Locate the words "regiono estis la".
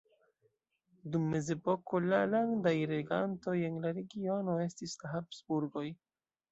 4.01-5.15